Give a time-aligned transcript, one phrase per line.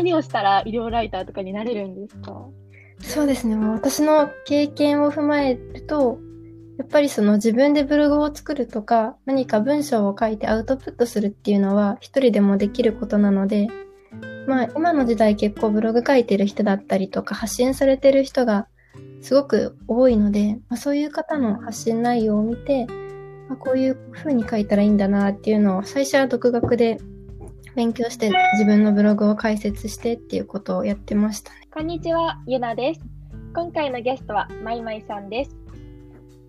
[0.00, 2.46] 何をしたら医療ライターとかになれるんですか？
[3.02, 3.54] そうですね。
[3.54, 6.18] もう私の経験を踏まえると、
[6.78, 13.68] やっぱりその自分でブログを作るとか、何か文章を書いてアウトプットするっていうのは一人でもできることなので、
[14.46, 18.68] まあ今の時代結構ブログ書いてる人だったりとか発信されてる人が
[19.20, 22.86] すごく多いので、まあ、そういう方の発信内容を見て、
[23.48, 26.98] まあ、こういう風に書いたらいいんだなっていうのを最初は独学で
[27.76, 31.68] 勉強して自分のブログを解説してっていうことをやってましたね。
[31.72, 33.00] こんにちは、ゆなです。
[33.54, 35.56] 今回のゲストはまいまいさんです。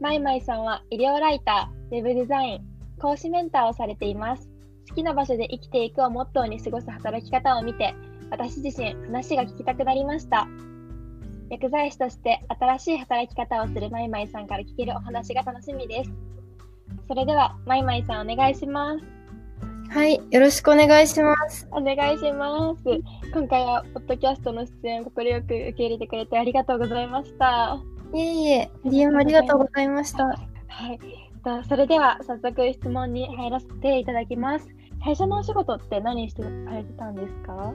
[0.00, 2.60] まいまいさんは医療ライター、ウェブデザイン、
[2.98, 4.48] 講師メンターをされています。
[4.88, 7.94] 好きな場所で生きていくをモットーに過ごす働き方を見て、
[8.30, 10.48] 私自身話が聞きたくなりました。
[11.50, 16.12] 薬剤師として新しい働き方をするまいまいさんから聞けるお話が楽しみです。
[17.08, 19.19] それでは、まいまいさんお願いします。
[19.92, 21.66] はい、よろしくお願いします。
[21.72, 22.82] お願いします。
[23.34, 27.76] 今回は、ポッドキャストの出演を快く受け入れてくれてありがとうございました。
[28.14, 30.26] いえいえ、DM ありがとうございました。
[30.26, 30.36] は
[30.92, 31.66] い。
[31.68, 34.68] それでは、早速質問に入らせていただきます。
[35.02, 37.74] 最初のお仕事って何してされてたんですか？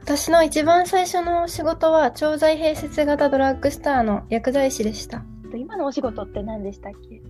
[0.00, 5.22] 私の一番最初の仕事は調剤併設型ドラッグスターの薬剤師でした。
[5.54, 7.20] 今のお仕事って何でしたっけ？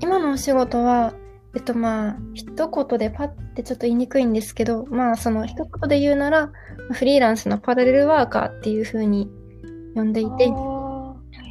[0.00, 1.14] 今のお仕事は、
[1.56, 6.52] えっとまあ、一言でパッてちょっと言いにくいんですけど、まあその一言で言うなら、
[6.92, 9.30] フリーランスのパラレルワーカーっていう風に
[9.94, 10.52] 呼んでいて、で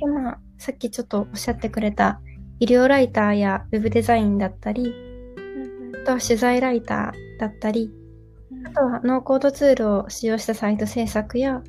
[0.06, 2.22] まあ、さっきちょっとおっしゃってくれた
[2.60, 4.94] 医療ライターやウェブデザインだったり、
[6.04, 7.90] あとは取材ライターだったり、
[8.64, 11.64] あとはノーコードツールを使用したサイト制作や、あ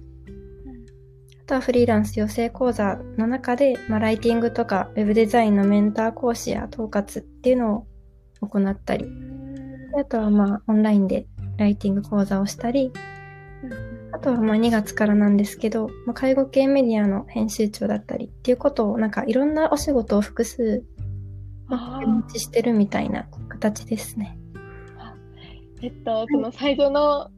[1.46, 7.86] とはフリーランス養成講座の中で、まあ、ライティングとかウェブデザインのメンター講師や統括っていうのを
[8.40, 9.06] 行ったり、
[9.98, 12.92] あとはまあオンラインでライティング講座をしたり、
[14.12, 20.84] あとはまあ2月からなんですけど、まあ、介護系メディアの編集長だったりっていうことをなんかいろんなお仕事を複数、
[21.66, 24.38] まあ、持ちしてるみたいな形ですね。
[25.82, 27.30] えっと、その最初の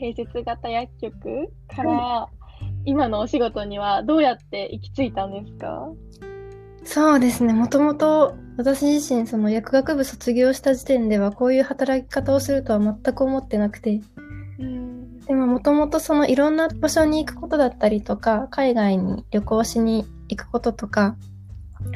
[0.00, 2.28] 併設型薬局から
[2.84, 5.88] 今のお仕事にはどうやって行き着いたんですか？
[6.84, 7.52] そうですね。
[7.52, 14.02] もともと私自身その薬学部卒業した時点ではこういう働き方をするとは全く思ってなくて。
[15.26, 21.16] でももともとそのいろんな場所に行くことだったりとか、海外に旅行しに行くこととか、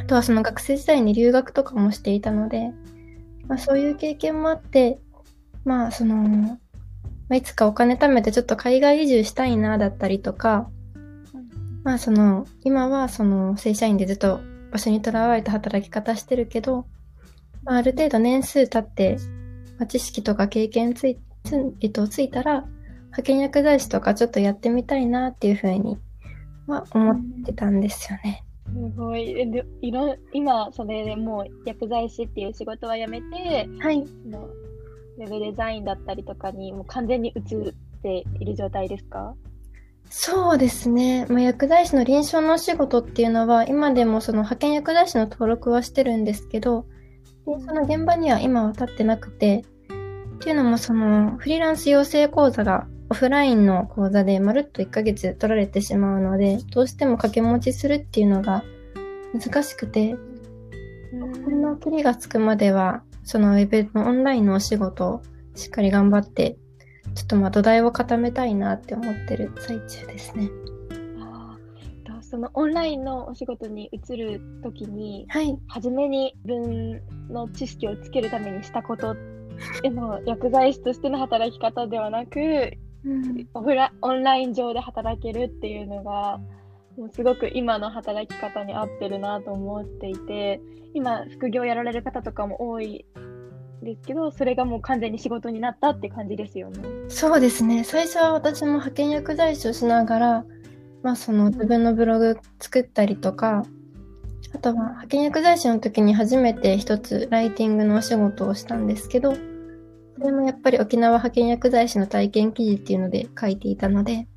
[0.00, 2.70] あとはその学生時代に留学とかもしていたので、
[3.46, 5.00] まあ、そういう経験もあって、
[5.66, 6.58] まあその、ま
[7.31, 10.70] あ、いつかお金貯めてちょっと海外移住したいなだったりとか、
[11.82, 14.41] まあその、今はその正社員でずっと
[14.74, 16.84] 場所にとらわれた働き方してるけど、
[17.62, 19.18] まあ、ある程度年数経って、
[19.78, 22.62] まあ、知識とか経験ついつ,、えっと、ついたら、
[23.04, 25.96] 派遣薬剤師とかちょっとやってみたいなっていうふうに
[26.66, 28.42] は思ってたんですよね。
[28.66, 29.48] すごい。
[29.52, 34.48] でいろ今、それでもう薬剤師っていう仕事は辞めて、はい、その
[35.18, 39.36] ウェブデザインだったりとかにもう完全に移っている状態ですか？
[40.10, 41.26] そうですね。
[41.28, 46.87] まあ、薬剤師の臨床のお仕事っていうのは、今でもその派遣薬剤師の登録はしてるんですけど、
[47.47, 49.64] でその現場には今は立ってなくて、
[50.37, 58.64] っていうのもそのフリーランス養成講座がオフラインの講座でまるっと1ヶ月取られてしまうので、どうしても掛け持ちするっていうのが
[59.32, 65.22] 難しくて、この切りがつくまでは、そのウェブのオンラインのお仕事を
[65.54, 66.56] しっかり頑張って、
[67.14, 70.50] ちょっとまあ土台を固めたいなって思ってる最中ですね。
[72.34, 79.14] そのオンラインのお仕事に移るときに、はい、初めに自分の知識をつけるためにしたこと
[79.84, 82.72] でも薬剤師としての働き方ではなく、
[83.04, 86.41] うん、オフラオンライン上で働けるっていうのが
[86.96, 90.60] もうすごく今の働き方に合ってるなと思っていて
[90.92, 93.05] 今副業やられる方とかも多い
[93.84, 96.81] ですけどそれがもう完全に仕事になったって感じですよね。
[97.08, 100.44] そうですね最初は私も派遣薬剤師をしながら、
[101.02, 103.64] まあ、その自分のブログ作ったりとか
[104.54, 109.34] あとは派遣薬剤師の時に初めて一つライティングのお仕事をしたんですけど
[110.16, 114.28] それもやっぱり沖縄派遣薬剤師の体験記事っていうので書いていたので、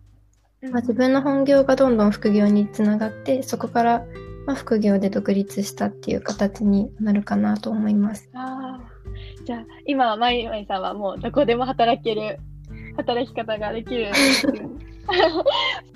[0.61, 4.05] まあ、自分の本業がどんどん副業につながって、そこから
[4.47, 8.29] まあ副業で独立したっていう形になるかなと思います。
[8.33, 8.66] あ
[9.47, 12.37] じゃあ今まいまいさんはもうどこでも働ける
[12.97, 14.11] 働き方ができる。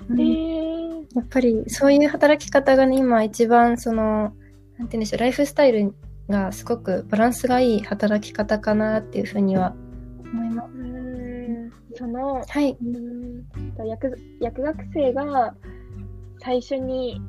[0.08, 4.32] うん、やっぱりそういう働き方がね今一番そのなんて
[4.78, 5.94] 言うんでしょうライフスタイル
[6.30, 9.74] がすごくバランスがいい働き方かなっていうふうには
[10.32, 10.68] 思います。
[11.98, 12.78] その、はい。
[13.76, 15.54] 薬薬学生が
[16.40, 17.20] 最初に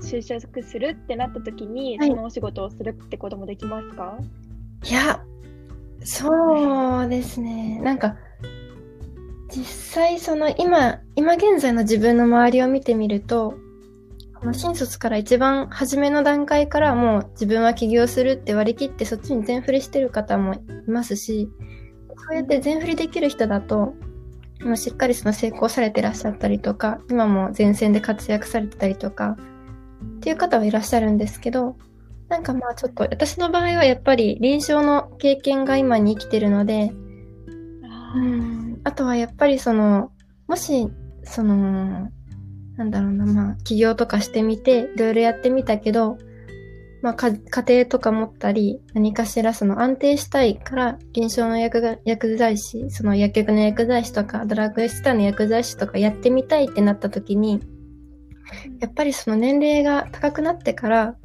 [0.00, 2.08] 就職するってなった時に、はい。
[2.08, 4.16] そのお仕事をするってこともできますか？
[4.88, 5.22] いや、
[6.04, 7.80] そうですね。
[7.82, 8.16] なんか、
[9.48, 13.54] 実際その今、今現在の自分の周りを見てみると、
[14.34, 21.50] この新卒から一番初めの段階からもう自分は起業するって割り切ってそっちに全振りしてる方もいますし、
[22.28, 23.94] そうやって全振りできる人だと、
[24.62, 29.36] もうしっかりその成功されてらっしゃったりとか、今も前線で活躍されてたりとか、
[30.16, 31.76] っていう方はいらっしゃるんですけど、
[32.30, 36.92] なんかまあちょっと私の場合はやっぱり臨床の経験が今に生きてるので、
[37.84, 40.12] あうん、あとはやっぱりその、
[40.46, 40.88] もし、
[41.24, 42.08] その、
[42.76, 46.18] なんだろうな、まあ起業とかしてみて、いろいろやってみたけど、
[47.02, 47.34] まあ家
[47.68, 57.60] 庭とか持ったり、何かしらその安定したいから、臨床の薬が薬剤師、その薬局の薬剤師とか、ドラッグエストアの薬剤師とかやってみたいってなった時に、
[58.80, 61.16] やっぱりその年齢が高くなってから、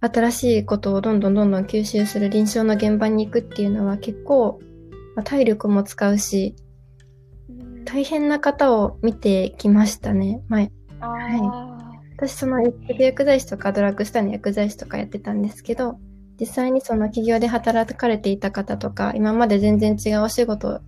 [0.00, 4.60] 新しいことをどんどんどんどん吸収する臨床の現場に行くっていうのは結構、
[5.14, 6.54] まあ体力も使うし、
[7.48, 10.42] うん大変な方を見てきましたね。
[10.48, 10.70] 前。
[11.00, 11.80] あは
[12.16, 15.98] 私その薬剤師とかドラッグストアの薬剤師とかやってたんですけど、
[16.38, 20.80] 実際にその企業で働かれていた方とか、今まで全然違うお仕事を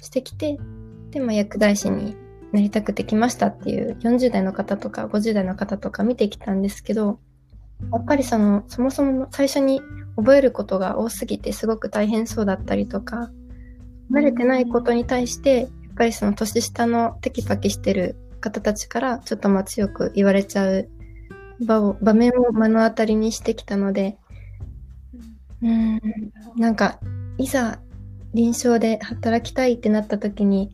[0.00, 0.58] してきて、
[1.10, 2.16] でも薬剤師に
[2.52, 7.20] なりたくてきましたっていう40代の方とか50代の方とか見てきたんですけど、
[7.92, 9.80] やっぱりその、そもそも最初に
[10.16, 13.30] 覚えることが多すぎてすごく大変そうだったりとか、
[14.10, 20.88] 慣れてないことに対して、やっぱりその年下のテキパキしてる方たちからちょっとまあ強く言われちゃう
[21.64, 24.18] 場を、場面を目の当たりにしてきたので、
[25.62, 26.00] うん、
[26.56, 26.98] なんか、
[27.38, 27.80] いざ
[28.32, 30.70] 臨床で働きたいってなった時に、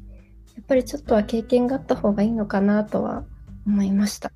[0.54, 3.24] やっぱりちょっとは経験があった方がいいのかなとは
[3.66, 4.32] 思いました。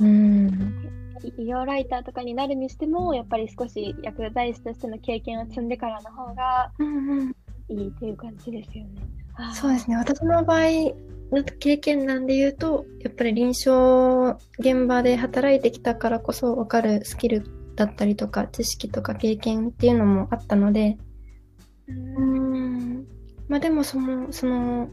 [0.00, 0.27] うん。
[1.38, 6.72] 医療ライターとかになるにしても、やっぱり少し薬剤師としての経験を積んでからの方が
[7.68, 9.02] いいっていう感じですよね。
[9.54, 9.96] そうですね。
[9.96, 10.60] 私の場合
[11.30, 17.44] の経験談で言うと、やっぱり臨床現場で働いてきたからこそ分かるスキル
[17.76, 20.98] だったりとか、知識とか経験っていうのもあったので、
[21.86, 23.06] ううんん。
[23.48, 24.88] まあでもその、その、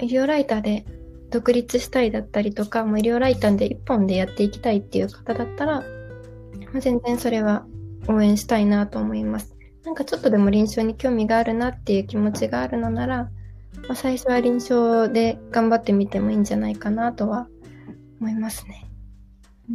[0.00, 0.84] 医療ライターで
[1.34, 5.84] 独立したいだったりとか、もう医療ライターで一本でやっていきたいっていう方だったら、ま
[6.76, 7.66] あ、全然それは
[8.06, 9.56] 応援したいなと思います。
[9.84, 13.30] なんかちょっとでも臨床に興味があるなっていう気持ちがあるのなら、ま
[13.90, 17.48] あ、最初は臨床で頑張ってみてもいいんじゃないかなとは
[18.20, 18.86] 思いますね。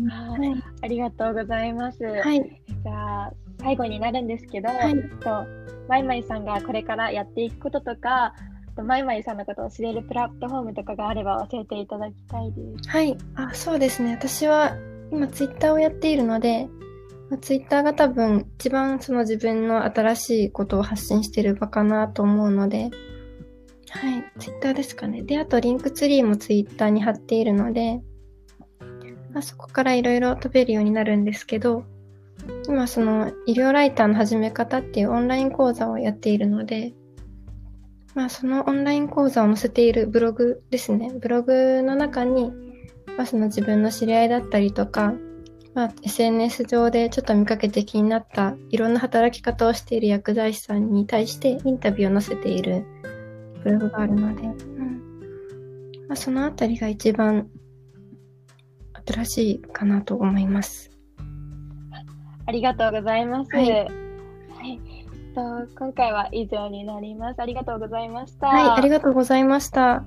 [0.07, 0.63] はい。
[0.81, 2.01] ありがとうございます。
[2.06, 2.39] はい。
[2.39, 5.45] じゃあ最後になるんですけど、はいと
[5.89, 8.33] マイマイさんがこれからやっていくこととか、あ
[8.80, 12.90] とマイマイさんのことを知れるプラットフォームとかがあれば教えていただきたいです。
[12.90, 13.18] はい。
[13.36, 14.14] あ、そうですね。
[14.14, 14.78] 私は
[15.12, 16.68] 今ツイッターをやっているので、
[17.30, 22.90] まあツイッターが多分一番その自分の新しいことを発信している場かなと思うので、
[23.90, 24.24] はい。
[24.40, 25.24] ツイッターですかね。
[25.24, 28.02] で、あとリンクツリーもツイッターに貼っているので、
[29.31, 31.84] まあ、そこからいろいろ飛べるようになるんですけど、
[32.68, 36.94] 今その医療ライターの始め方っていうオンライン講座をやっているので、
[38.19, 41.09] まあそのオンライン講座を載せているブログですね。
[41.21, 42.52] ブログの中に、
[43.16, 45.14] まあその自分の知り合いだったりとか、
[45.73, 52.85] まあ SNS 上でちょっと見かけて気になったいろんな働き方をしている薬剤師さんに対してインタビューを載せている
[53.64, 57.47] ブログがあるので、うんまあ、そのあたりが一番
[59.07, 60.92] 新しいかなと思います。
[62.45, 63.56] ありがとうございます。
[63.56, 64.08] はいはい
[65.40, 67.42] と今回は以上になります。
[67.42, 68.48] ありがとうございました。
[68.48, 70.04] はい、ありがとうございました。